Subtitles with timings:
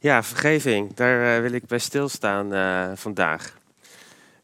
[0.00, 0.94] Ja, vergeving.
[0.94, 3.56] Daar eh, wil ik bij stilstaan uh, vandaag.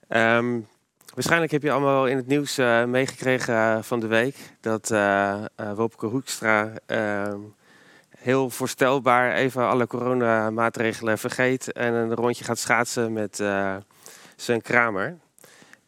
[0.08, 0.66] Um,
[1.14, 4.88] waarschijnlijk heb je allemaal in het nieuws uh, meegekregen van de week dat
[5.74, 7.38] Wopke Hoekstra ehm,
[8.18, 13.42] heel voorstelbaar even alle coronamaatregelen vergeet en een rondje gaat schaatsen met
[14.36, 15.16] zijn kramer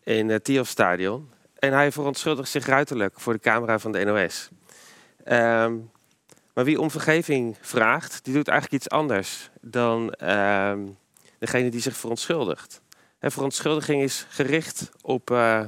[0.04, 1.30] in het Tielstadion.
[1.58, 4.48] En hij verontschuldigt zich ruiterlijk voor de camera van de NOS.
[5.24, 5.74] Um, ehm,
[6.56, 10.72] maar wie om vergeving vraagt, die doet eigenlijk iets anders dan uh,
[11.38, 12.82] degene die zich verontschuldigt.
[13.18, 15.62] En verontschuldiging is gericht op uh,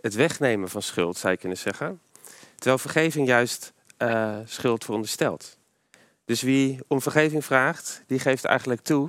[0.00, 2.00] het wegnemen van schuld, zou je kunnen zeggen.
[2.54, 5.58] Terwijl vergeving juist uh, schuld veronderstelt.
[6.24, 9.08] Dus wie om vergeving vraagt, die geeft eigenlijk toe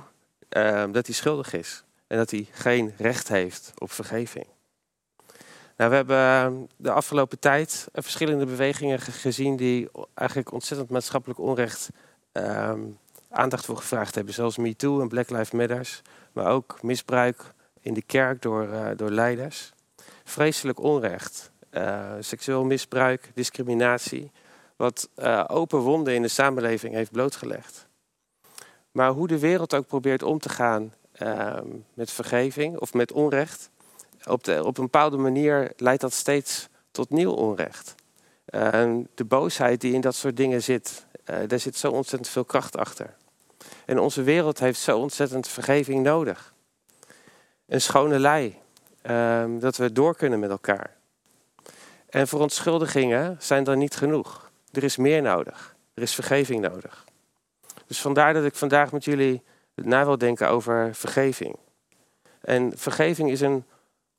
[0.50, 1.84] uh, dat hij schuldig is.
[2.06, 4.46] En dat hij geen recht heeft op vergeving.
[5.76, 11.88] Nou, we hebben ehm, de afgelopen tijd verschillende bewegingen gezien die eigenlijk ontzettend maatschappelijk onrecht
[12.32, 12.72] uh,
[13.30, 14.34] aandacht voor gevraagd hebben.
[14.34, 16.00] Zoals MeToo en Black Lives Matter.
[16.32, 19.72] Maar ook misbruik in de kerk door, uh, door leiders.
[20.24, 21.52] Vreselijk onrecht.
[22.20, 24.30] Seksueel misbruik, discriminatie.
[24.76, 25.08] Wat
[25.46, 27.86] open wonden in de samenleving heeft blootgelegd.
[28.90, 33.70] Maar hoe de wereld ook probeert om te gaan ehm, met vergeving of met onrecht
[34.26, 37.94] op, op een bepaalde manier leidt dat steeds tot nieuw onrecht.
[39.14, 42.76] De boosheid die in dat soort dingen zit, uh, daar zit zo ontzettend veel kracht
[42.76, 43.14] achter.
[43.84, 46.54] En onze wereld heeft zo ontzettend vergeving nodig.
[47.66, 48.58] Een schone lei,
[49.02, 50.96] uh, dat we door kunnen met elkaar.
[52.08, 54.50] En verontschuldigingen zijn dan niet genoeg.
[54.72, 55.76] Er is meer nodig.
[55.94, 57.04] Er is vergeving nodig.
[57.86, 59.42] Dus vandaar dat ik vandaag met jullie
[59.74, 61.56] na wil denken over vergeving.
[62.40, 63.64] En vergeving is een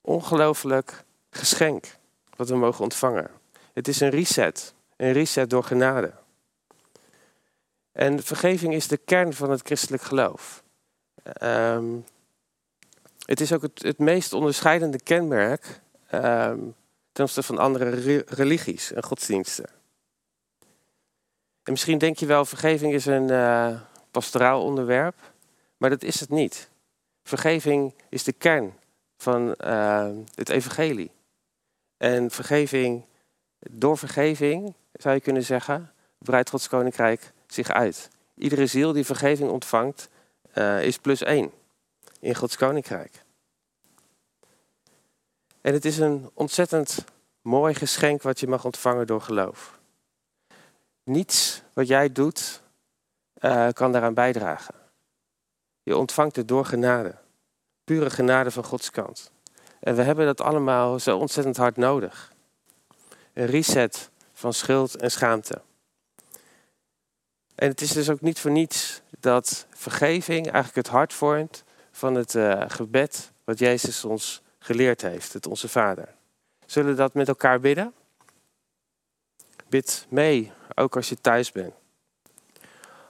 [0.06, 1.98] ongelooflijk geschenk
[2.36, 3.32] wat we mogen ontvangen.
[3.74, 6.14] Het is een reset, een reset door genade.
[7.92, 10.64] En vergeving is de kern van het christelijk geloof.
[11.42, 12.06] Um,
[13.26, 15.82] het is ook het, het, meest onderscheidende kenmerk
[16.14, 16.76] um,
[17.12, 19.70] ten opzichte van andere re religies en godsdiensten.
[21.64, 23.80] En misschien denk je wel, vergeving is een uh,
[24.12, 25.16] pastoraal onderwerp,
[25.78, 26.70] maar dat is het niet.
[27.24, 28.74] Vergeving is de kern
[29.26, 31.12] van uh, het evangelie.
[31.98, 33.06] En vergeving,
[33.60, 38.10] door vergeving zou je kunnen zeggen, breidt Gods koninkrijk zich uit.
[38.36, 40.10] Iedere ziel die vergeving ontvangt,
[40.54, 41.52] uh, is plus één
[42.20, 43.24] in Gods koninkrijk.
[45.62, 47.04] En het is een ontzettend
[47.42, 49.80] mooi geschenk wat je mag ontvangen door geloof.
[51.04, 52.62] Niets wat jij doet
[53.42, 54.76] uh, kan daaraan bijdragen.
[55.84, 57.24] Je ontvangt het door genade
[57.86, 59.32] pure genade van Gods kant.
[59.80, 62.34] En we hebben dat allemaal zo ontzettend hard nodig.
[63.34, 65.62] Een reset van schuld en schaamte.
[67.56, 72.16] En het is dus ook niet voor niets dat vergeving eigenlijk het hart vormt van
[72.16, 76.16] het uh, gebed wat Jezus ons geleerd heeft, het Onze Vader.
[76.66, 77.94] Zullen we dat met elkaar bidden?
[79.70, 81.74] Bid mee, ook als je thuis bent.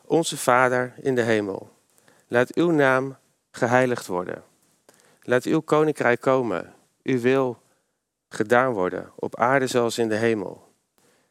[0.05, 1.71] Onze Vader in de hemel,
[2.27, 3.17] laat uw naam
[3.51, 4.43] geheiligd worden.
[5.27, 7.61] Laat uw koninkrijk komen, uw wil
[8.29, 10.73] gedaan worden, op aarde zoals in de hemel.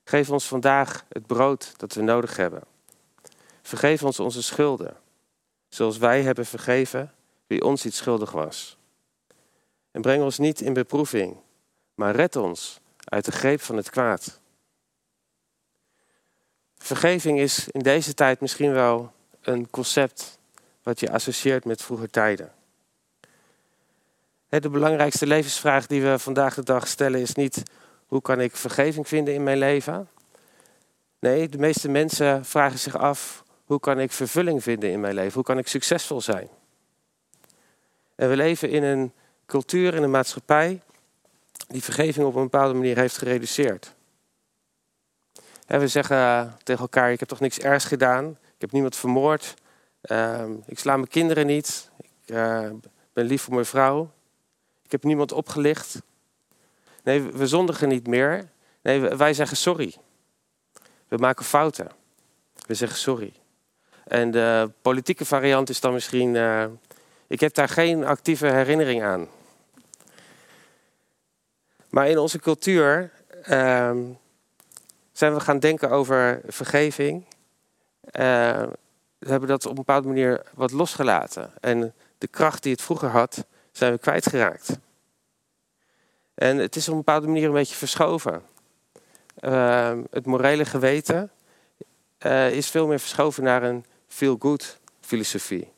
[0.05, 2.63] Geef ons vandaag het brood dat we nodig hebben.
[3.63, 4.97] Vergeef ons onze schulden,
[5.69, 7.13] zoals wij hebben vergeven
[7.47, 8.79] wie ons iets schuldig was.
[9.91, 11.37] En breng ons niet in beproeving,
[11.95, 14.41] maar red ons uit de greep van het kwaad.
[16.77, 20.39] Vergeving is in deze tijd misschien wel een concept
[20.83, 22.53] wat je associeert met vroeger tijden.
[24.61, 27.63] De belangrijkste levensvraag die we vandaag de dag stellen is niet
[28.07, 30.09] hoe kan ik vergeving vinden in mijn leven?
[31.19, 35.33] Nee, de meeste mensen vragen zich af hoe kan ik vervulling vinden in mijn leven?
[35.33, 36.49] Hoe kan ik succesvol zijn?
[38.15, 39.13] En we leven in een
[39.47, 40.81] cultuur, in een maatschappij
[41.69, 43.95] die vergeving op een bepaalde manier heeft gereduceerd.
[45.67, 49.55] we zeggen tegen elkaar, ik heb toch niks ergs gedaan, ik heb niemand vermoord,
[50.03, 52.71] uh, ik sla mijn kinderen niet, ik uh,
[53.13, 54.11] ben lief voor mijn vrouw.
[54.95, 56.03] Ik heb niemand opgelicht.
[57.03, 58.49] Nee, we zondigen niet meer.
[58.83, 59.95] Nee, wij zeggen sorry.
[61.09, 61.91] We maken fouten.
[62.67, 63.33] We zeggen sorry.
[64.05, 66.35] En de politieke variant is dan misschien.
[66.35, 66.65] Uh,
[67.27, 69.29] ik heb daar geen actieve herinnering aan.
[71.91, 73.11] Maar in onze cultuur
[73.49, 73.97] uh,
[75.13, 77.25] zijn we gaan denken over vergeving.
[77.25, 78.63] Uh,
[79.19, 81.53] we hebben dat op een bepaalde manier wat losgelaten.
[81.61, 84.83] En de kracht die het vroeger had, zijn we kwijtgeraakt.
[86.35, 88.43] En het is op een bepaalde manier een beetje verschoven.
[89.41, 91.31] Uh, het morele geweten
[92.27, 95.73] uh, is veel meer verschoven naar een feel-good filosofie.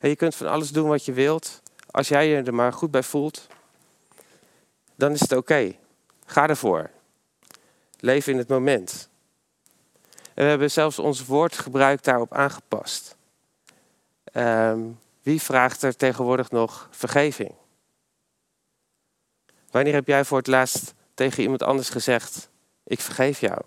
[0.00, 1.62] Je kunt van alles doen wat je wilt.
[1.90, 3.46] Als jij je er maar goed bij voelt,
[4.94, 5.74] dan is het oké.
[6.26, 6.90] Ga ervoor.
[8.00, 9.08] Leef in het moment.
[10.34, 13.16] En we hebben zelfs ons woordgebruik daarop aangepast.
[14.24, 14.80] Ehm,
[15.22, 17.54] wie vraagt er tegenwoordig nog vergeving?
[19.72, 22.50] Wanneer heb jij voor het laatst tegen iemand anders gezegd:
[22.84, 23.62] Ik vergeef jou?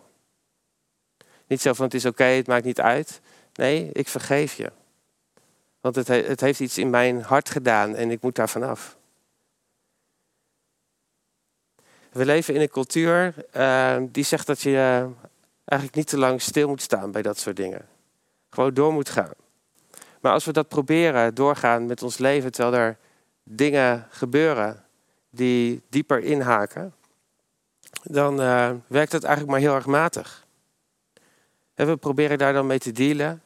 [1.47, 3.21] Niet zo van het is oké, het maakt niet uit.
[3.53, 4.71] Nee, ik vergeef je.
[5.81, 8.97] Want het, het, heeft iets in mijn hart gedaan en ik moet daar vanaf.
[12.11, 15.29] We leven in een cultuur uh, die zegt dat je uh,
[15.65, 17.87] eigenlijk niet te lang stil moet staan bij dat soort dingen.
[18.49, 19.33] Gewoon door moet gaan.
[20.21, 22.97] Maar als we dat proberen, doorgaan met ons leven, terwijl er
[23.43, 24.84] dingen gebeuren
[25.35, 26.93] die dieper inhaken,
[28.03, 30.45] dan uh, werkt het eigenlijk maar heel erg matig.
[31.73, 33.41] We proberen daar dan mee te dealen.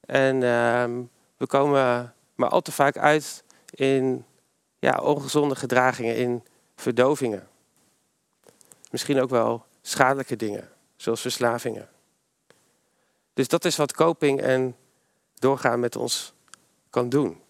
[0.00, 1.02] En ehm,
[1.36, 4.24] we komen maar al te vaak uit in
[4.78, 6.44] ja, ongezonde gedragingen, in
[6.76, 7.48] verdovingen.
[8.90, 11.88] Misschien ook wel schadelijke dingen, zoals verslavingen.
[13.34, 14.76] Dus dat is wat coping en
[15.34, 16.32] doorgaan met ons
[16.90, 17.40] kan doen.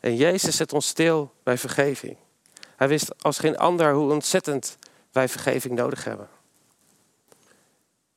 [0.00, 2.16] En Jezus zet ons stil bij vergeving.
[2.76, 4.78] Hij wist als geen ander hoe ontzettend
[5.12, 6.28] wij vergeving nodig hebben.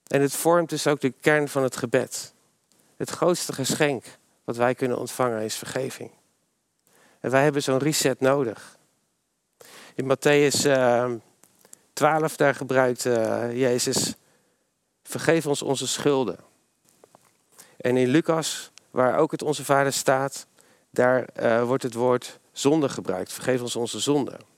[0.08, 2.34] En het vormt dus ook de kern van het gebed.
[2.98, 4.06] Het grootste geschenk
[4.44, 6.12] wat wij kunnen ontvangen is vergeving.
[7.20, 8.78] En wij hebben zo'n reset nodig.
[9.96, 11.18] In Matthäus uh, ehm,
[11.94, 14.16] 12, daar gebruikt uh, Jezus,
[15.04, 16.38] vergeef ons onze schulden.
[17.78, 20.48] En in Lucas, waar ook het Onze Vader staat,
[20.90, 23.34] daar uh, wordt het woord zonde gebruikt.
[23.34, 24.49] Vergeef ons onze zonden.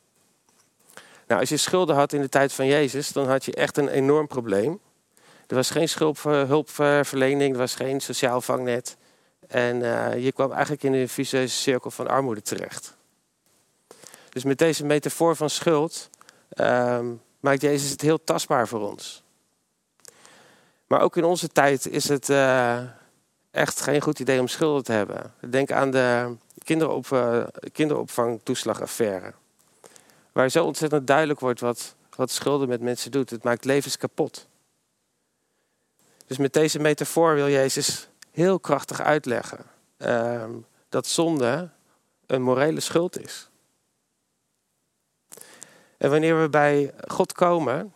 [1.32, 3.88] Nou, als je schulden had in de tijd van Jezus, dan had je echt een
[3.88, 4.80] enorm probleem.
[5.48, 5.88] Er was geen
[6.24, 8.98] hulpverlening, er was geen sociaal vangnet.
[9.48, 12.96] En uh, je kwam eigenlijk in een vicieuze cirkel van armoede terecht.
[14.30, 16.10] Dus met deze metafoor van schuld
[16.54, 17.00] uh,
[17.40, 19.24] maakt Jezus het heel tastbaar voor ons.
[20.88, 22.80] Maar ook in onze tijd is het uh,
[23.52, 25.34] echt geen goed idee om schulden te hebben.
[25.50, 27.08] Denk aan de kinderop,
[27.72, 29.34] kinderopvangtoeslagaffaire.
[30.32, 33.30] Waar zo ontzettend duidelijk wordt wat, wat schulden met mensen doet.
[33.30, 34.48] Het maakt levens kapot.
[36.28, 39.66] Dus met deze metafoor wil Jezus heel krachtig uitleggen
[39.98, 40.52] ehm,
[40.90, 41.70] dat zonde
[42.26, 43.50] een morele schuld is.
[45.98, 47.94] En wanneer we bij God komen,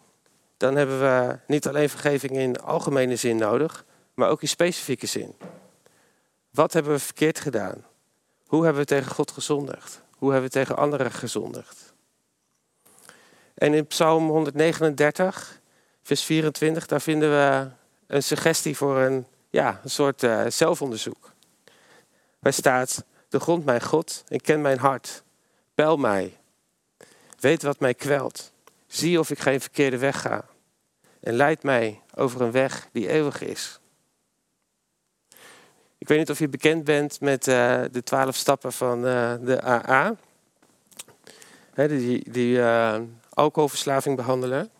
[0.57, 5.35] dan hebben we niet alleen vergeving in algemene zin nodig, maar ook in specifieke zin.
[6.49, 7.85] Wat hebben we verkeerd gedaan?
[8.45, 10.01] Hoe hebben we tegen God gezondigd?
[10.11, 11.84] Hoe hebben we tegen anderen gezondigd?
[13.55, 15.61] En in Psalm 139,
[16.03, 17.69] vers 24, daar vinden we
[18.07, 21.31] een suggestie voor een, ja, een soort uh, zelfonderzoek.
[22.39, 25.23] Waar staat, de grond mijn God en ken mijn hart.
[25.73, 26.37] Peil mij.
[27.39, 28.51] Weet wat mij kwelt.
[28.87, 30.45] Zie of ik geen verkeerde weg ga.
[31.19, 33.79] En leid mij over een weg die eeuwig is.
[35.97, 39.63] Ik weet niet of je bekend bent met uh, de twaalf stappen van uh, de
[39.63, 40.15] AA.
[41.75, 42.59] Die die
[43.35, 44.71] alcoholverslaving behandelen.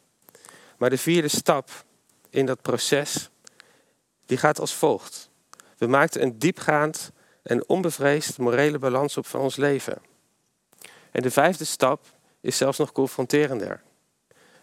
[0.78, 1.69] Maar de vierde stap
[2.30, 3.30] in dat proces,
[4.25, 5.30] die gaat als volgt.
[5.78, 7.12] We maakten een diepgaand
[7.44, 10.02] en onbevreesd morele balans op van ons leven.
[11.12, 12.06] En de vijfde stap
[12.42, 13.81] is zelfs nog confronterender.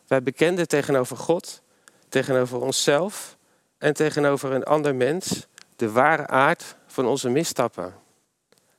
[0.07, 1.63] Wij bekenden tegenover God,
[2.09, 3.37] tegenover onszelf
[3.79, 5.47] en tegenover een ander mens
[5.77, 7.95] de ware aard van onze misstappen.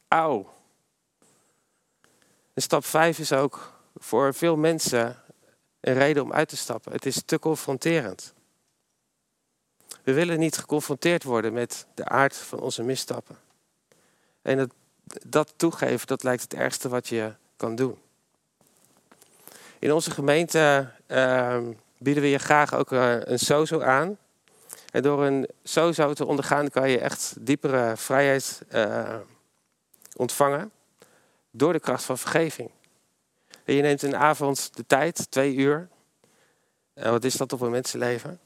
[0.07, 0.53] Auw.
[2.53, 5.21] En stap 5 is ook voor veel mensen
[5.79, 6.91] een reden om uit te stappen.
[6.91, 8.33] Het is te confronterend.
[10.03, 13.37] We willen niet geconfronteerd worden met de aard van onze misstappen.
[14.41, 14.69] En dat,
[15.25, 17.97] dat toegeven, dat lijkt het ergste wat je kan doen.
[19.79, 21.57] In onze gemeente uh,
[21.97, 24.17] bieden we je graag ook uh, een SOZO aan.
[24.91, 29.15] En door een SOZO te ondergaan kan je echt diepere vrijheid uh,
[30.15, 30.71] ontvangen.
[31.51, 32.69] Door de kracht van vergeving.
[33.63, 35.89] En je neemt een avond de tijd, twee uur.
[36.95, 38.39] Uh, wat is dat op een mensenleven?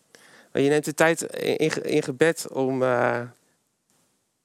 [0.53, 3.21] Je neemt de tijd in, in gebed om uh,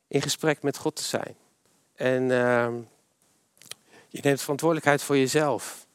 [0.08, 1.36] in gesprek met God te zijn.
[1.94, 2.68] En uh,
[4.08, 5.86] je neemt verantwoordelijkheid voor jezelf.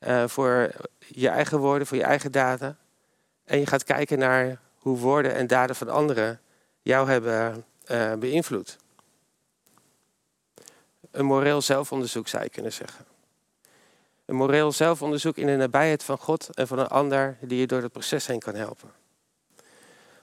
[0.00, 2.78] Uh, voor je eigen woorden, voor je eigen daden.
[3.44, 6.40] En je gaat kijken naar hoe woorden en daden van anderen
[6.82, 7.64] jou hebben
[8.18, 8.76] beïnvloed.
[11.10, 13.04] Een moreel zelfonderzoek zou je kunnen zeggen.
[14.28, 17.82] Een moreel zelfonderzoek in de nabijheid van God en van een ander die je door
[17.82, 18.92] het proces heen kan helpen.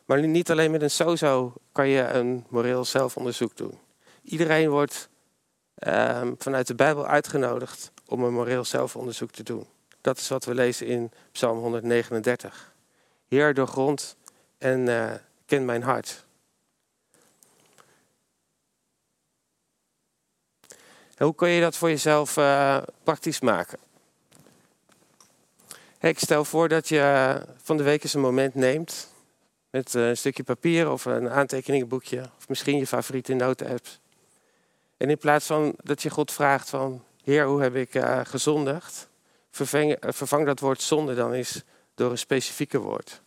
[0.05, 3.79] Maar niet alleen met een sozo kan je een moreel zelfonderzoek doen.
[4.21, 5.09] Iedereen wordt
[5.75, 9.67] ehm, vanuit de Bijbel uitgenodigd om een moreel zelfonderzoek te doen.
[10.01, 12.73] Dat is wat we lezen in Psalm 139.
[13.27, 14.15] Heer, doorgrond
[14.57, 15.11] en uh,
[15.45, 16.25] ken mijn hart.
[21.17, 23.84] Hoe kun je dat voor jezelf uh, praktisch maken?
[26.05, 29.07] Ik stel voor dat je van de week eens een moment neemt
[29.69, 33.99] met eh, een stukje papier of een aantekeningenboekje of misschien je favoriete noten-apps.
[34.97, 39.07] En in plaats van dat je God vraagt van, Heer, hoe heb ik uh, gezondigd?
[39.51, 41.63] Vervang, vervang dat woord zonde dan eens
[41.95, 43.21] door een specifieke woord.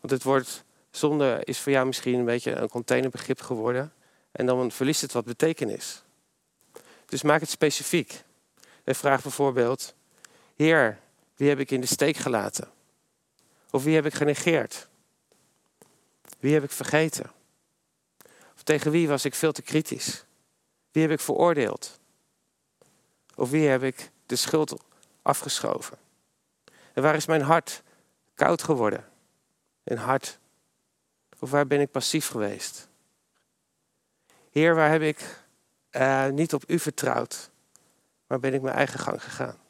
[0.00, 3.92] Want het woord zonde is voor jou misschien een beetje een containerbegrip geworden.
[4.32, 6.02] En dan verliest het wat betekenis.
[7.06, 8.22] Dus maak het specifiek.
[8.84, 9.94] En vraag bijvoorbeeld:
[10.56, 10.98] Heer,
[11.38, 12.70] wie heb ik in de steek gelaten?
[13.70, 14.88] Of wie heb ik genegeerd?
[16.38, 17.30] Wie heb ik vergeten?
[18.54, 20.24] Of tegen wie was ik veel te kritisch?
[20.90, 22.00] Wie heb ik veroordeeld?
[23.34, 24.82] Of wie heb ik de schuld
[25.22, 25.98] afgeschoven?
[26.92, 27.82] En waar is mijn hart
[28.34, 29.04] koud geworden?
[29.82, 30.38] En hard?
[31.38, 32.88] Of waar ben ik passief geweest?
[34.50, 35.42] Heer, waar heb ik
[35.92, 37.50] uh, niet op u vertrouwd,
[38.26, 39.66] maar ben ik mijn eigen gang gegaan?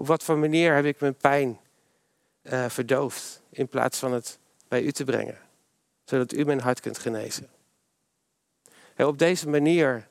[0.00, 1.60] Op wat voor manier heb ik mijn pijn
[2.42, 4.38] uh, verdoofd in plaats van het
[4.68, 5.38] bij u te brengen,
[6.04, 7.48] zodat u mijn hart kunt genezen?
[8.94, 10.08] En op deze manier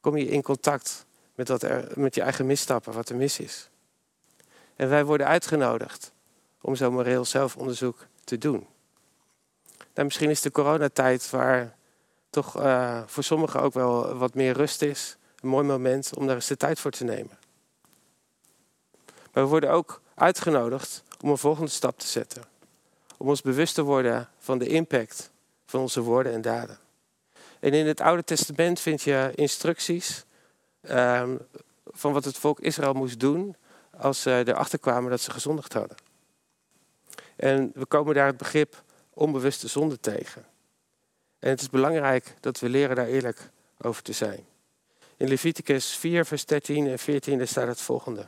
[0.00, 3.70] kom je in contact met, wat er, met je eigen misstappen, wat er mis is.
[4.76, 6.12] En wij worden uitgenodigd
[6.60, 8.66] om zo'n moreel zelfonderzoek te doen.
[9.94, 11.76] Nou, misschien is de coronatijd waar
[12.30, 15.16] toch uh, voor sommigen ook wel wat meer rust is.
[15.40, 17.40] Een mooi moment om daar eens de tijd voor te nemen.
[19.32, 22.42] Maar we worden ook uitgenodigd om een volgende stap te zetten.
[23.16, 25.30] Om ons bewust te worden van de impact
[25.66, 26.78] van onze woorden en daden.
[27.60, 30.24] En in het Oude Testament vind je instructies
[30.90, 31.38] um,
[31.86, 33.56] van wat het volk Israël moest doen
[33.98, 35.96] als ze erachter kwamen dat ze gezondigd hadden.
[37.36, 38.82] En we komen daar het begrip
[39.14, 40.44] onbewuste zonde tegen.
[41.38, 44.46] En het is belangrijk dat we leren daar eerlijk over te zijn.
[45.16, 48.26] In Leviticus 4, vers 13 en 14 staat het volgende.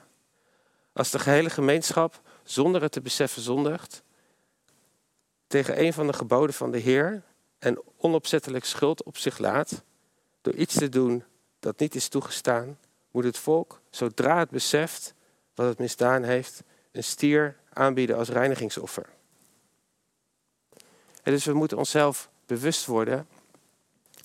[0.94, 4.02] Als de gehele gemeenschap zonder het te beseffen zondigt
[5.46, 7.22] tegen een van de geboden van de Heer
[7.58, 9.82] en onopzettelijk schuld op zich laat
[10.40, 11.24] door iets te doen
[11.58, 12.78] dat niet is toegestaan,
[13.10, 15.14] moet het volk, zodra het beseft
[15.54, 19.08] wat het misdaan heeft, een stier aanbieden als reinigingsoffer.
[21.22, 23.28] En dus we moeten onszelf bewust worden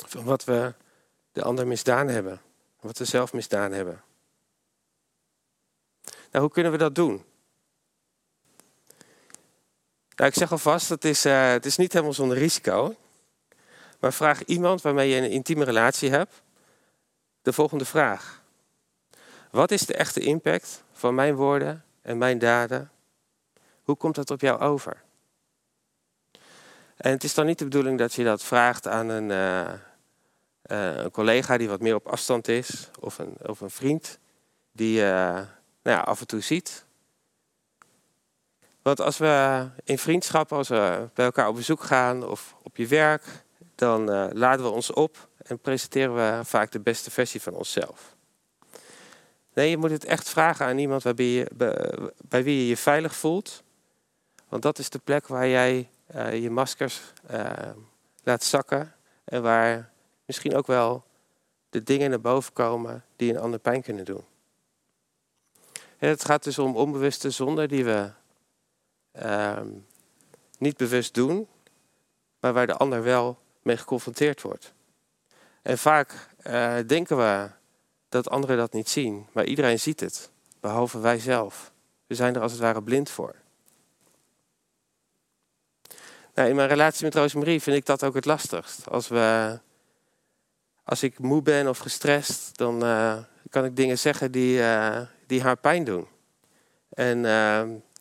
[0.07, 0.73] van wat we
[1.31, 2.41] de ander misdaan hebben,
[2.79, 4.03] wat we zelf misdaan hebben.
[6.31, 7.23] Nou, hoe kunnen we dat doen?
[10.15, 12.95] Nou, ik zeg alvast, het is, uh, het is niet helemaal zonder risico.
[13.99, 16.41] Maar vraag iemand waarmee je een intieme relatie hebt
[17.41, 18.43] de volgende vraag.
[19.51, 22.91] Wat is de echte impact van mijn woorden en mijn daden?
[23.83, 25.01] Hoe komt dat op jou over?
[26.97, 29.73] En het is dan niet de bedoeling dat je dat vraagt aan een, uh,
[30.65, 34.19] uh, een collega die wat meer op afstand is, of een, of een vriend
[34.71, 35.03] die
[35.83, 36.85] nou ja, af en toe ziet.
[38.81, 42.87] Want als we in vriendschap, als we bij elkaar op bezoek gaan of op je
[42.87, 43.43] werk,
[43.75, 48.15] dan laden we ons op en presenteren we vaak de beste versie van onszelf.
[49.53, 51.47] Nee, je moet het echt vragen aan iemand bij, je,
[52.27, 53.63] bij, wie je je veilig voelt.
[54.47, 57.51] Want dat is de plek waar jij uh, je maskers uh,
[58.23, 58.93] laat zakken.
[59.23, 59.91] En waar
[60.25, 61.03] misschien ook wel
[61.69, 64.23] de dingen naar boven komen die een ander pijn kunnen doen.
[65.99, 68.11] Het gaat dus om onbewuste zonden die we
[69.23, 69.61] uh,
[70.57, 71.47] niet bewust doen,
[72.39, 74.73] maar waar de ander wel mee geconfronteerd wordt.
[75.61, 77.49] En vaak uh, denken we
[78.09, 80.29] dat anderen dat niet zien, maar iedereen ziet het,
[80.59, 81.71] behalve wij zelf.
[82.07, 83.35] We zijn er als het ware blind voor.
[86.33, 88.89] Nou, in mijn relatie met Rosemarie vind ik dat ook het lastigst.
[88.89, 89.59] Als, we,
[90.83, 93.17] als ik moe ben of gestrest, dan uh,
[93.49, 96.07] kan ik dingen zeggen die, uh, die haar pijn doen.
[96.89, 97.21] En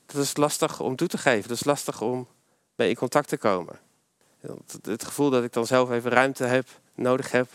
[0.07, 1.49] dat is lastig om toe te geven.
[1.49, 2.29] Dat is lastig om
[2.75, 3.79] mee in contact te komen.
[4.83, 7.49] Het gevoel dat ik dan zelf even ruimte heb nodig heb,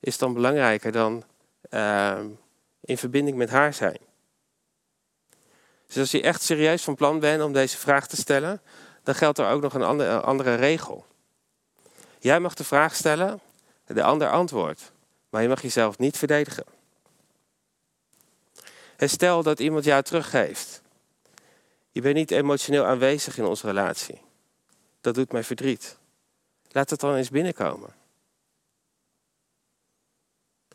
[0.00, 1.24] is dan belangrijker dan
[1.70, 2.18] uh,
[2.80, 3.98] in verbinding met haar zijn.
[5.86, 8.60] Dus als je echt serieus van plan bent om deze vraag te stellen,
[9.02, 11.06] dan geldt er ook nog een andere, andere regel.
[12.18, 13.40] Jij mag de vraag stellen,
[13.86, 14.92] de ander antwoordt,
[15.28, 16.64] maar je mag jezelf niet verdedigen.
[19.02, 20.82] En stel dat iemand jou teruggeeft.
[21.90, 24.20] Je bent niet emotioneel aanwezig in onze relatie.
[25.00, 25.98] dat doet mij verdriet.
[26.68, 27.94] Laat het dan eens binnenkomen.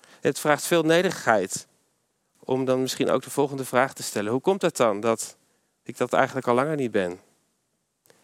[0.01, 1.67] Het vraagt veel nederigheid
[2.39, 4.31] om dan misschien ook de volgende vraag te stellen.
[4.31, 5.37] Hoe komt het dan dat
[5.83, 7.19] ik dat eigenlijk al langer niet ben?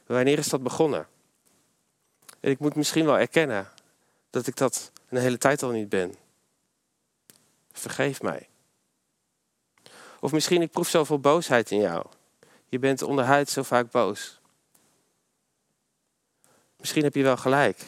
[0.06, 1.08] Wanneer is dat begonnen?
[2.40, 3.72] En ik moet misschien wel erkennen
[4.30, 6.16] dat ik dat een hele tijd al niet ben.
[7.72, 8.48] Vergeef mij.
[10.24, 12.06] Of misschien ik proef zoveel boosheid in jou.
[12.70, 14.40] Je bent onderhuid zo vaak boos.
[16.78, 17.84] Misschien heb je wel gelijk.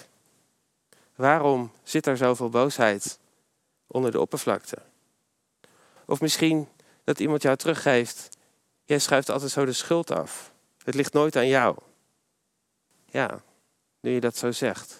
[1.15, 3.19] Waarom zit er zoveel boosheid
[3.87, 4.77] onder de oppervlakte?
[6.05, 6.67] Of misschien
[7.03, 8.37] dat iemand jou teruggeeft.
[8.83, 10.53] Jij schuift altijd zo de schuld af.
[10.83, 11.77] Het ligt nooit aan jou.
[13.05, 13.43] Ja,
[13.99, 14.99] nu je dat zo zegt.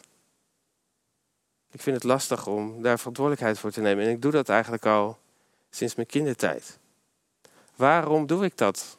[1.72, 4.06] Ik vind het lastig om daar verantwoordelijkheid voor te nemen.
[4.06, 5.18] En ik doe dat eigenlijk al
[5.70, 6.80] sinds mijn kindertijd.
[7.75, 8.98] Waarom doe ik dat?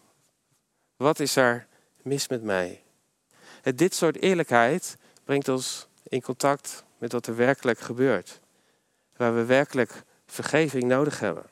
[0.96, 1.66] Wat is er
[2.02, 2.80] mis met mij?
[3.74, 8.40] dit soort eerlijkheid brengt ons in contact met wat er werkelijk gebeurt.
[9.16, 11.44] Waar we werkelijk vergeving nodig hebben.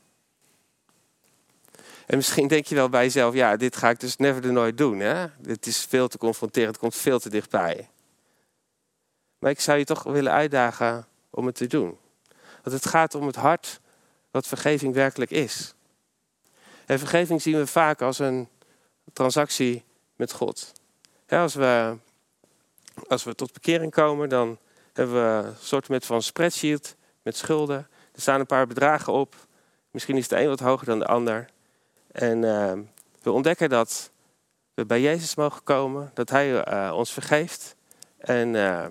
[2.07, 5.01] En misschien denk je wel bij jezelf, ja, dit ga ik dus never nooit doen.
[5.01, 5.27] Hè?
[5.39, 7.89] Dit is veel te confronterend, komt veel te dichtbij.
[9.39, 11.99] Maar ik zou je toch willen uitdagen om het te doen.
[12.63, 13.81] Want het gaat om het hart
[14.31, 15.75] wat vergeving werkelijk is.
[16.87, 18.49] En vergeving zien we vaak als een
[19.13, 19.85] transactie
[20.17, 20.73] met God.
[21.29, 21.97] als, we,
[23.09, 24.59] als we tot bekering komen, dan
[24.93, 27.89] hebben we een soort met van spreadsheet met schulden.
[28.13, 29.35] Er staan een paar bedragen op.
[29.91, 31.47] Misschien is de een wat hoger dan de ander.
[32.13, 32.73] En uh,
[33.23, 34.11] we ontdekken dat
[34.75, 37.77] we bij Jezus mogen komen, dat Hij uh, ons vergeeft
[38.17, 38.87] en uh,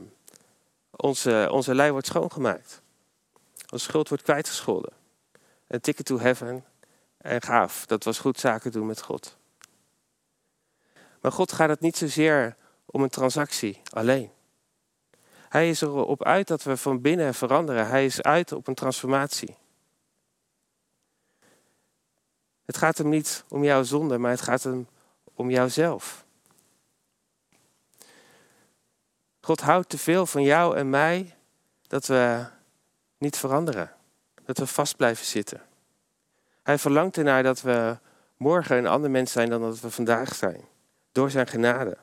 [0.91, 2.81] onze, onze lei wordt schoongemaakt.
[3.71, 4.93] Onze schuld wordt kwijtgescholden.
[5.67, 6.63] Een ticket to heaven
[7.23, 7.85] en gaaf.
[7.85, 9.37] Dat was goed zaken doen met God.
[11.21, 14.31] Maar God gaat het niet zozeer om een transactie alleen.
[15.49, 17.87] Hij is erop uit dat we van binnen veranderen.
[17.87, 19.55] Hij is uit op een transformatie.
[22.65, 24.87] Het gaat hem niet om jouw zonde, maar het gaat hem
[25.33, 26.25] om jouzelf.
[29.41, 31.35] God houdt te veel van jou en mij
[31.87, 32.45] dat we
[33.17, 33.91] niet veranderen.
[34.45, 35.61] Dat we vast blijven zitten.
[36.63, 37.97] Hij verlangt ernaar dat we
[38.37, 40.61] morgen een ander mens zijn dan dat we vandaag zijn.
[41.11, 41.97] Door zijn genade.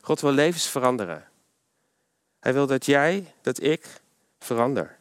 [0.00, 1.28] God wil levens veranderen.
[2.40, 4.00] Hij wil dat jij, dat ik
[4.38, 4.98] verander.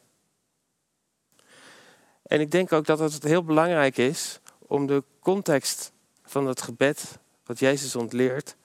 [2.21, 5.91] En ik denk ook dat het heel belangrijk is om de context
[6.23, 8.55] van het gebed wat Jezus ontleert,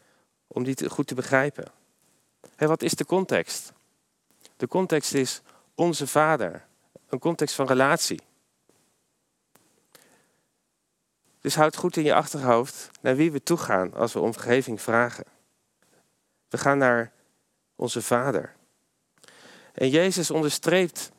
[0.46, 1.72] om die goed te begrijpen.
[2.56, 3.72] En wat is de context?
[4.56, 5.40] De context is
[5.74, 6.64] onze Vader,
[7.08, 8.20] een context van relatie.
[11.42, 14.80] Dus houd goed in je achterhoofd naar wie we toe gaan als we om vergeving
[14.80, 15.24] vragen.
[16.48, 17.12] We gaan naar
[17.76, 18.54] onze Vader.
[19.72, 21.10] En Jezus onderstreept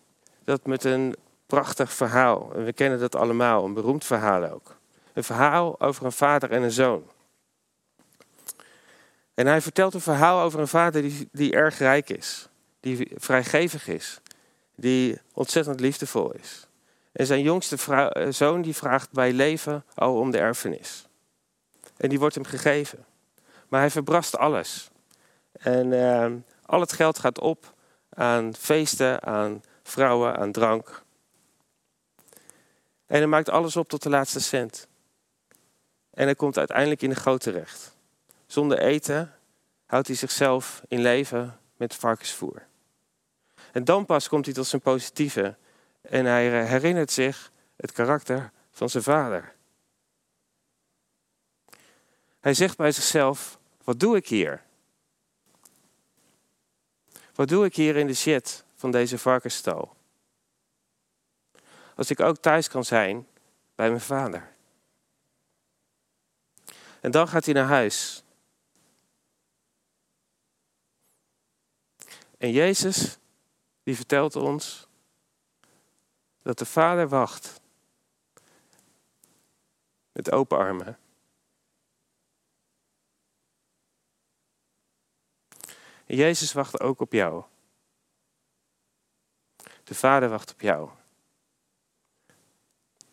[0.44, 2.54] dat met een prachtig verhaal.
[2.56, 4.76] En we kennen dat allemaal, een beroemd verhaal ook.
[5.14, 7.04] Een verhaal over een vader en een zoon.
[9.34, 12.48] En hij vertelt een verhaal over een vader die, die erg rijk is,
[12.80, 14.22] die vrijgevig is,
[14.76, 16.68] die ontzettend liefdevol is.
[17.14, 21.08] En zijn jongste vrouw, zoon die vraagt bij leven al om de erfenis.
[21.98, 23.06] En die wordt hem gegeven.
[23.68, 24.90] Maar hij verbrast alles.
[25.52, 26.32] En uh,
[26.66, 27.74] al het geld gaat op
[28.10, 31.04] aan feesten, aan vrouwen, aan drank.
[33.06, 34.88] En hij maakt alles op tot de laatste cent.
[36.14, 37.96] En hij komt uiteindelijk in de goot terecht.
[38.46, 39.34] Zonder eten
[39.86, 42.66] houdt hij zichzelf in leven met varkensvoer.
[43.72, 45.56] En dan pas komt hij tot zijn positieve.
[46.04, 49.56] En hij herinnert zich het karakter van zijn vader.
[52.40, 54.64] Hij zegt bij zichzelf: Wat doe ik hier?
[57.36, 59.96] Wat doe ik hier in de shit van deze varkensstal?
[61.96, 63.28] Als ik ook thuis kan zijn
[63.76, 64.52] bij mijn vader.
[67.00, 68.24] En dan gaat hij naar huis.
[72.38, 73.18] En Jezus,
[73.84, 74.88] die vertelt ons
[76.44, 77.62] dat de Vader wacht
[80.12, 80.98] met open armen.
[86.06, 87.44] En Jezus wacht ook op jou.
[89.84, 90.90] De Vader wacht op jou.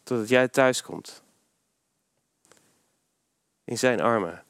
[0.03, 1.23] Totdat jij thuis komt.
[3.65, 4.45] In zijn armen.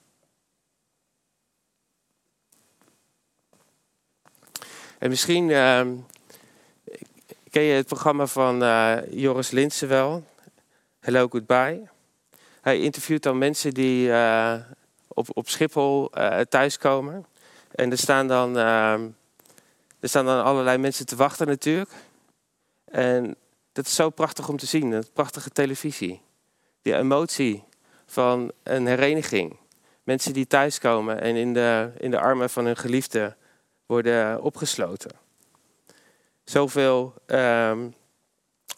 [4.98, 5.88] En misschien uh,
[7.50, 10.24] ken je het programma van uh, Joris Linsen wel.
[11.00, 11.88] Hello Goodbye.
[12.60, 14.54] Hij interviewt dan mensen die uh,
[15.08, 17.26] op, op Schiphol uh, thuiskomen.
[17.70, 19.08] En er staan, dan, ehm,
[20.00, 21.90] er staan dan allerlei mensen te wachten natuurlijk.
[22.84, 23.36] En
[23.72, 26.20] dat is zo prachtig om te zien, een prachtige televisie.
[26.82, 27.64] Die emotie
[28.06, 29.56] van een hereniging.
[30.02, 33.36] Mensen die thuiskomen en in de, in de armen van hun geliefde
[33.86, 35.19] worden opgesloten.
[36.50, 37.90] Zoveel ehm,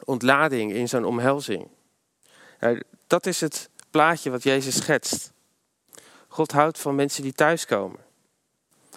[0.05, 1.69] ontlading in zo'n omhelzing.
[3.07, 5.33] Dat is het plaatje wat Jezus schetst.
[6.29, 8.01] God houdt van mensen die thuiskomen.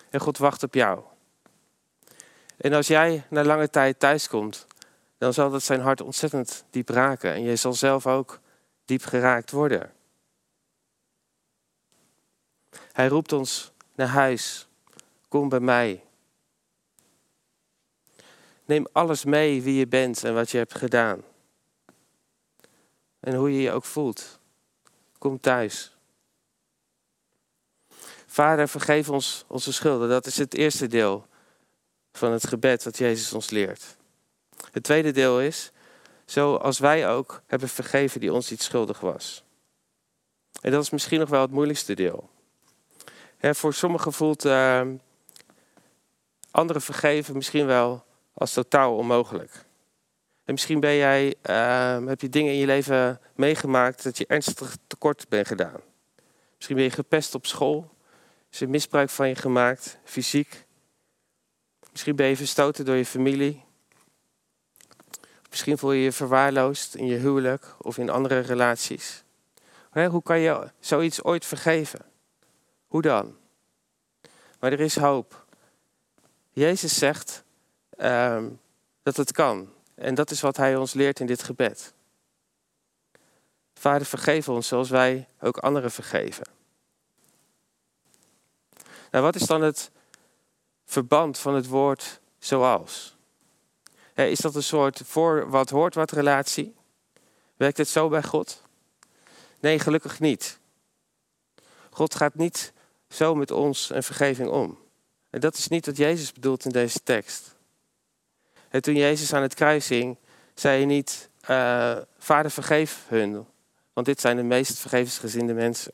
[0.09, 1.03] En God wacht op jou.
[2.57, 4.67] En als jij na lange tijd thuiskomt,
[5.17, 7.33] dan zal dat zijn hart ontzettend diep raken.
[7.33, 8.39] En je zal zelf ook
[8.85, 9.93] diep geraakt worden.
[12.91, 14.67] Hij roept ons naar huis.
[15.27, 16.03] Kom bij mij.
[18.65, 21.21] Neem alles mee wie je bent en wat je hebt gedaan.
[23.19, 24.39] En hoe je je ook voelt.
[25.17, 25.97] Kom thuis.
[28.25, 30.09] Vader, vergeef ons onze schulden.
[30.09, 31.27] Dat is het eerste deel
[32.11, 33.97] van het gebed dat Jezus ons leert.
[34.71, 35.71] Het tweede deel is,
[36.25, 39.43] zoals wij ook hebben vergeven die ons iets schuldig was.
[40.61, 42.29] En dat is misschien nog wel het moeilijkste deel.
[43.39, 44.81] voor sommigen voelt uh,
[46.51, 49.65] anderen vergeven misschien wel als totaal onmogelijk.
[50.43, 54.77] En misschien ben jij, uh, heb je dingen in je leven meegemaakt dat je ernstig
[54.87, 55.81] tekort bent gedaan.
[56.55, 57.93] Misschien ben je gepest op school.
[58.51, 60.65] Is er misbruik van je gemaakt, fysiek.
[61.91, 63.63] Misschien ben je verstoten door je familie.
[65.49, 69.23] Misschien voel je je verwaarloosd in je huwelijk of in andere relaties.
[69.91, 72.05] Hoe kan je zoiets ooit vergeven?
[72.87, 73.37] Hoe dan?
[74.59, 75.45] Maar er is hoop.
[76.51, 77.44] Jezus zegt
[77.97, 78.43] uh,
[79.03, 79.69] dat het kan.
[79.95, 81.93] En dat is wat hij ons leert in dit gebed.
[83.73, 86.45] Vader, vergeef ons zoals wij ook anderen vergeven.
[89.11, 89.91] Nou, wat is dan het
[90.85, 93.15] verband van het woord zoals?
[94.13, 96.75] Is dat een soort voor wat hoort wat relatie?
[97.57, 98.61] Werkt het zo bij God?
[99.59, 100.59] Nee, gelukkig niet.
[101.89, 102.73] God gaat niet
[103.09, 104.77] zo met ons en vergeving om.
[105.29, 107.54] En dat is niet wat Jezus bedoelt in deze tekst.
[108.75, 110.17] En toen Jezus aan het kruis hing,
[110.53, 113.47] zei hij niet: uh, Vader, vergeef hun,
[113.93, 115.91] want dit zijn de meest vergevensgezinde mensen.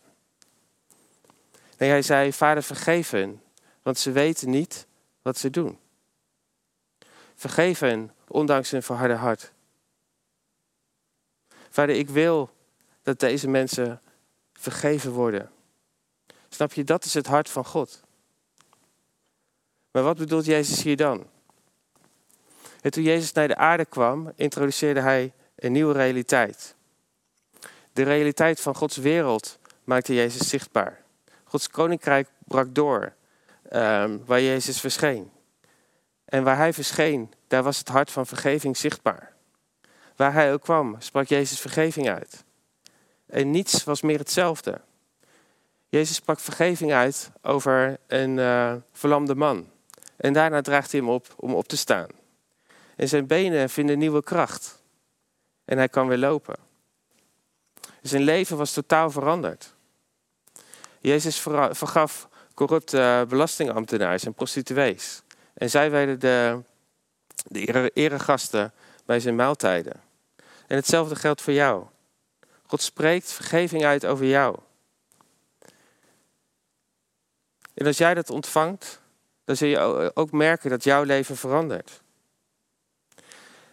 [1.78, 3.42] Nee, hij zei: Vader, vergeef hen,
[3.82, 4.88] want ze weten niet
[5.22, 5.80] wat ze doen.
[7.36, 9.52] Vergeef hen, ondanks hun verharde hart.
[11.70, 12.50] Vader, ik wil
[13.02, 14.02] dat deze mensen
[14.54, 15.52] vergeven worden.
[16.50, 18.02] Snap je, dat is het hart van God.
[19.92, 21.31] Maar wat bedoelt Jezus hier dan?
[22.82, 26.76] En toen Jezus naar de aarde kwam, introduceerde hij een nieuwe realiteit.
[27.94, 31.02] De realiteit van Gods wereld maakte Jezus zichtbaar.
[31.44, 33.14] Gods koninkrijk brak door,
[33.72, 35.32] um, waar Jezus verscheen.
[36.26, 39.34] En waar hij verscheen, daar was het hart van vergeving zichtbaar.
[40.16, 42.44] Waar hij ook kwam, sprak Jezus vergeving uit.
[43.26, 44.82] En niets was meer hetzelfde.
[45.90, 49.70] Jezus sprak vergeving uit over een uh, verlamde man.
[50.16, 52.21] En daarna draagt hij hem op om op te staan.
[53.02, 54.82] En zijn benen vinden nieuwe kracht.
[55.66, 56.56] En hij kan weer lopen.
[58.02, 59.74] Zijn leven was totaal veranderd.
[61.00, 61.40] Jezus
[61.72, 65.22] vergaf corrupte belastingambtenaren en prostituees.
[65.54, 66.62] En zij werden de,
[67.44, 68.74] de eregasten
[69.06, 70.02] bij zijn maaltijden.
[70.68, 71.86] En hetzelfde geldt voor jou.
[72.66, 74.60] God spreekt vergeving uit over jou.
[77.74, 79.02] En als jij dat ontvangt,
[79.46, 82.01] dan zul je ook merken dat jouw leven verandert.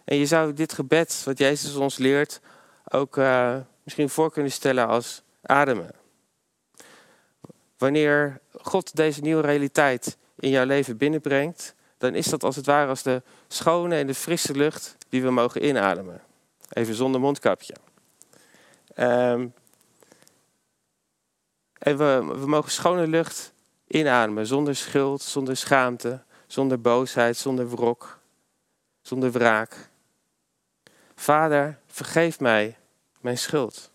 [0.09, 2.39] En je zou dit gebed, wat Jezus ons leert,
[2.91, 5.91] ook uh, misschien voor kunnen stellen als ademen.
[7.77, 12.89] Wanneer God deze nieuwe realiteit in jouw leven binnenbrengt, dan is dat als het ware
[12.89, 16.21] als de schone en de frisse lucht die we mogen inademen.
[16.69, 17.75] Even zonder mondkapje.
[18.95, 19.53] Um,
[21.73, 23.53] en we, we mogen schone lucht
[23.87, 28.19] inademen, zonder schuld, zonder schaamte, zonder boosheid, zonder wrok,
[29.01, 29.89] zonder wraak.
[31.19, 32.77] Vader, vergeef mij
[33.21, 33.91] mijn schuld.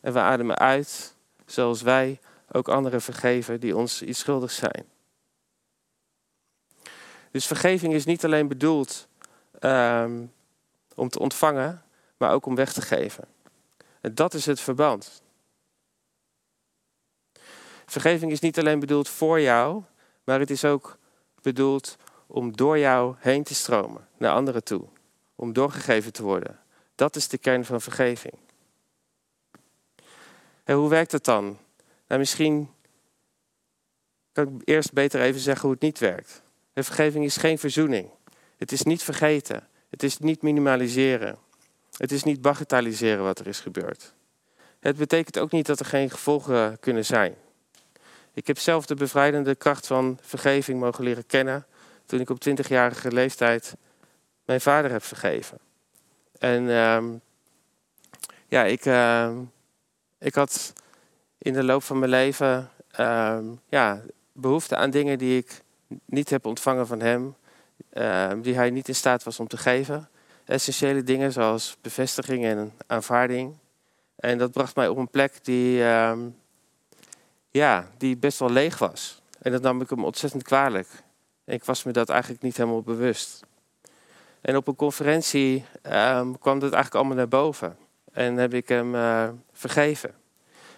[0.00, 1.14] En we ademen uit
[1.46, 2.20] zoals wij
[2.52, 4.84] ook anderen vergeven die ons iets schuldig zijn.
[7.30, 9.08] Dus vergeving is niet alleen bedoeld
[9.60, 10.32] um,
[10.94, 11.82] om te ontvangen,
[12.16, 13.24] maar ook om weg te geven.
[14.00, 15.22] En dat is het verband.
[17.86, 19.82] Vergeving is niet alleen bedoeld voor jou,
[20.24, 20.98] maar het is ook
[21.42, 24.88] bedoeld om door jou heen te stromen naar anderen toe.
[25.42, 26.58] Om doorgegeven te worden.
[26.94, 28.34] Dat is de kern van vergeving.
[30.64, 31.58] En hoe werkt het dan?
[32.06, 32.70] Nou, misschien
[34.32, 36.42] kan ik eerst beter even zeggen hoe het niet werkt.
[36.72, 38.08] En vergeving is geen verzoening.
[38.56, 39.68] Het is niet vergeten.
[39.88, 41.38] Het is niet minimaliseren.
[41.96, 44.14] Het is niet bagatelliseren wat er is gebeurd.
[44.80, 47.34] Het betekent ook niet dat er geen gevolgen kunnen zijn.
[48.34, 51.66] Ik heb zelf de bevrijdende kracht van vergeving mogen leren kennen
[52.06, 53.74] toen ik op 20-jarige leeftijd
[54.52, 55.58] mijn vader heb vergeven.
[56.38, 57.02] En uh,
[58.48, 59.30] ja, ik, uh,
[60.18, 60.72] ik had
[61.38, 63.38] in de loop van mijn leven uh,
[63.68, 64.00] ja,
[64.32, 65.62] behoefte aan dingen die ik
[66.04, 67.34] niet heb ontvangen van hem,
[67.90, 70.08] ehm, die hij niet in staat was om te geven.
[70.44, 73.56] Essentiële dingen zoals bevestiging en aanvaarding.
[74.16, 75.76] En dat bracht mij op een plek die,
[77.50, 79.22] ja, die best wel leeg was.
[79.40, 80.88] En dat nam ik hem ontzettend kwalijk.
[81.44, 83.44] En ik was me dat eigenlijk niet helemaal bewust.
[84.42, 87.76] En op een conferentie um, kwam dat eigenlijk allemaal naar boven.
[88.12, 90.14] En heb ik hem uh, vergeven.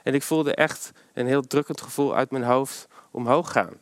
[0.02, 3.72] En ik voelde echt een heel drukkend gevoel uit mijn hoofd omhoog gaan.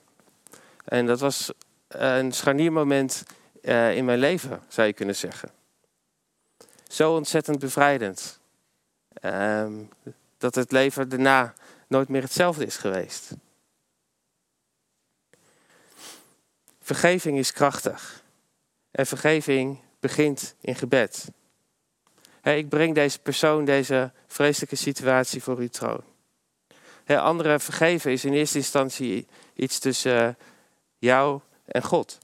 [0.85, 1.53] En dat was
[1.88, 3.23] een scharniermoment
[3.62, 5.51] uh, in mijn leven, zou je kunnen zeggen.
[6.87, 8.40] Zo ontzettend bevrijdend.
[9.23, 9.88] Um,
[10.38, 11.55] dat het leven daarna
[11.87, 13.31] nooit meer hetzelfde is geweest.
[16.81, 18.21] Vergeving is krachtig.
[18.92, 21.31] En vergeving begint in gebed.
[22.42, 26.02] ik breng deze persoon, deze vreselijke situatie voor uw troon.
[27.07, 30.37] anderen vergeven is in eerste instantie iets tussen
[30.98, 32.18] jou en God.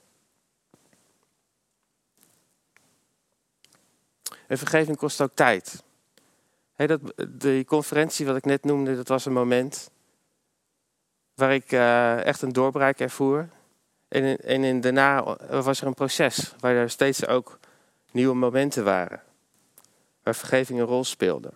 [4.46, 5.82] En vergeving kost ook tijd.
[6.76, 9.90] Dat, die conferentie wat ik net noemde, dat was een moment
[11.34, 13.48] waar ik uh, echt een doorbraak ervoer.
[14.08, 17.58] En, en in, daarna was er een proces waar er steeds ook
[18.10, 19.22] nieuwe momenten waren.
[20.22, 21.52] Waar vergeving een rol speelde.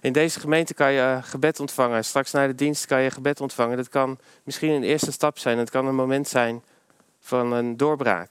[0.00, 2.04] In deze gemeente kan je gebed ontvangen.
[2.04, 3.76] Straks na de dienst kan je gebed ontvangen.
[3.76, 5.58] Dat kan misschien een eerste stap zijn.
[5.58, 6.64] Het kan een moment zijn
[7.18, 8.30] van een doorbraak.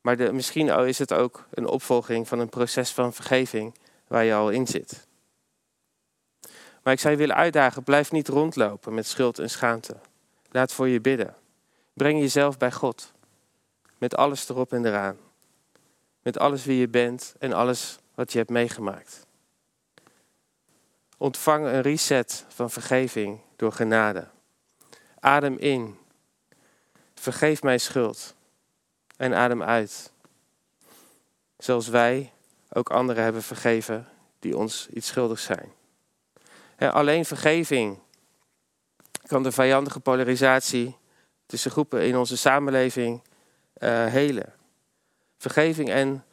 [0.00, 3.74] Maar de, misschien is het ook een opvolging van een proces van vergeving
[4.06, 5.06] waar je al in zit.
[6.82, 9.96] Maar ik zou je willen uitdagen, blijf niet rondlopen met schuld en schaamte.
[10.50, 11.36] Laat voor je bidden.
[11.92, 13.12] Breng jezelf bij God.
[13.98, 15.16] Met alles erop en eraan.
[16.22, 19.26] Met alles wie je bent en alles wat je hebt meegemaakt.
[21.16, 24.28] Ontvang een reset van vergeving door genade.
[25.20, 25.98] Adem in.
[27.14, 28.34] Vergeef mijn schuld
[29.16, 30.12] en adem uit.
[31.58, 32.32] Zoals wij
[32.72, 35.72] ook anderen hebben vergeven die ons iets schuldig zijn.
[36.78, 37.98] Alleen vergeving
[39.26, 40.96] kan de vijandige polarisatie
[41.46, 43.22] tussen groepen in onze samenleving
[43.78, 44.52] uh, helen.
[45.38, 46.24] Vergeving en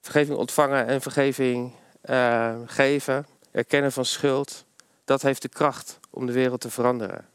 [0.00, 1.72] vergeving ontvangen en vergeving
[2.04, 4.64] uh, geven, erkennen van schuld,
[5.04, 7.28] dat heeft de kracht om de wereld te veranderen.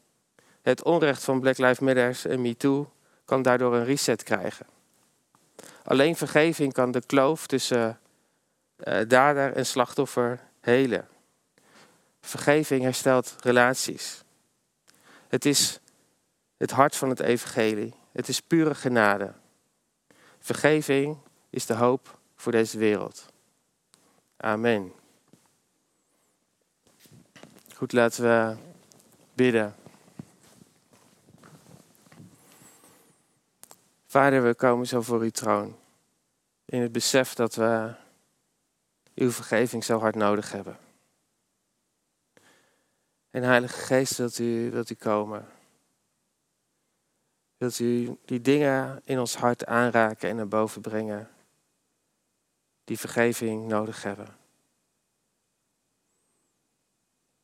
[0.61, 2.91] Het onrecht van Black Lives Matter en MeToo
[3.25, 4.65] kan daardoor een reset krijgen.
[5.83, 7.99] Alleen vergeving kan de kloof tussen
[8.83, 11.07] uh, dader en slachtoffer helen.
[12.27, 14.23] Vergeving herstelt relaties.
[15.27, 15.79] Het is
[16.57, 17.93] het hart van het evangelie.
[18.11, 19.33] Het is pure genade.
[20.39, 21.17] Vergeving
[21.49, 23.25] is de hoop voor deze wereld.
[24.37, 24.93] Amen.
[27.75, 28.57] Goed, laten we
[29.33, 29.75] bidden.
[34.07, 35.75] Vader, we komen zo voor uw troon.
[36.65, 37.93] In het besef dat we
[39.15, 40.86] uw vergeving zo hard nodig hebben.
[43.37, 45.47] En Heilige Geest, wilt u, wilt u komen.
[47.57, 51.29] Wilt u die dingen in ons hart aanraken en naar boven brengen.
[52.83, 54.37] Die vergeving nodig hebben.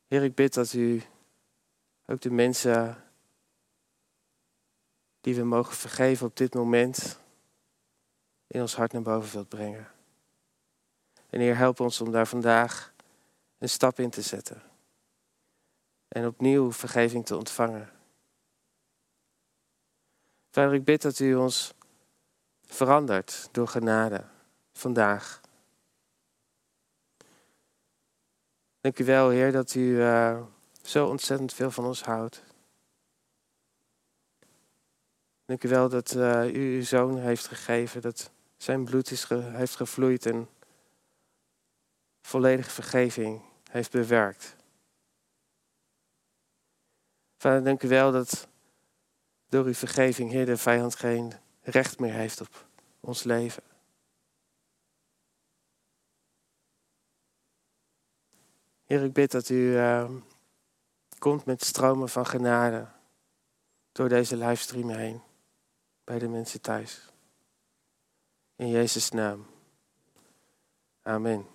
[0.06, 1.02] Heer, ik bid dat u
[2.06, 3.04] ook de mensen
[5.20, 7.20] die we mogen vergeven op dit moment
[8.46, 9.88] in ons hart naar boven wilt brengen.
[11.30, 12.94] En Heer, help ons om daar vandaag
[13.58, 14.73] een stap in te zetten.
[16.14, 17.90] En opnieuw vergeving te ontvangen.
[20.50, 21.74] Vader, ik bid dat u ons
[22.66, 24.24] verandert door genade
[24.72, 25.40] vandaag.
[28.80, 30.42] Dank u wel, Heer, dat u uh,
[30.82, 32.42] zo ontzettend veel van ons houdt.
[35.44, 39.76] Dank u wel dat uh, u uw zoon heeft gegeven, dat zijn bloed is heeft
[39.76, 40.48] gevloeid en
[42.22, 44.56] volledige vergeving heeft bewerkt.
[47.44, 48.48] Vader, dank u wel dat
[49.48, 52.66] door uw vergeving, Heer, de vijand geen recht meer heeft op
[53.00, 53.62] ons leven.
[58.84, 60.10] Heer, ik bid dat u uh,
[61.18, 62.86] komt met stromen van genade
[63.92, 65.22] door deze livestream heen
[66.04, 67.12] bij de mensen thuis.
[68.56, 69.46] In Jezus' naam.
[71.02, 71.53] Amen.